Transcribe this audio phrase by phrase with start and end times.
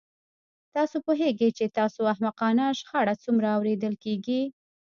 [0.75, 4.41] تاسو پوهیږئ چې ستاسو احمقانه شخړه څومره اوریدل کیږي